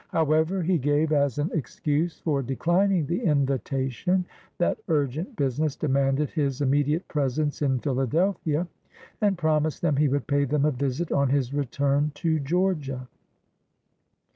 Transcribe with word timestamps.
However, 0.07 0.63
he 0.63 0.79
gave, 0.79 1.11
as 1.11 1.37
an 1.37 1.51
excuse 1.53 2.19
for 2.21 2.41
declining 2.41 3.05
the 3.05 3.21
invitation, 3.21 4.25
that 4.57 4.79
urgent 4.87 5.35
business 5.35 5.75
demanded 5.75 6.31
his 6.31 6.59
immediate 6.59 7.07
presence 7.07 7.61
in 7.61 7.77
Philadelphia, 7.77 8.67
and 9.21 9.37
promised 9.37 9.83
them 9.83 9.97
he 9.97 10.07
would 10.09 10.25
pay 10.25 10.43
them 10.45 10.65
a 10.65 10.71
visit 10.71 11.11
on 11.11 11.29
his 11.29 11.53
return 11.53 12.09
to 12.15 12.39
Georgia. 12.39 13.07